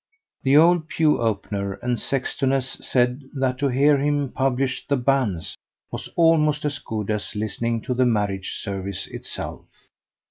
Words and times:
The 0.41 0.57
old 0.57 0.87
pew 0.87 1.19
opener 1.21 1.73
and 1.73 1.95
sextoness 1.99 2.79
said 2.83 3.21
that 3.35 3.59
to 3.59 3.67
hear 3.67 3.99
him 3.99 4.29
publish 4.31 4.87
the 4.87 4.97
banns 4.97 5.55
was 5.91 6.09
almost 6.15 6.65
as 6.65 6.79
good 6.79 7.11
as 7.11 7.35
listening 7.35 7.81
to 7.81 7.93
the 7.93 8.07
marriage 8.07 8.55
service 8.63 9.05
itself. 9.05 9.67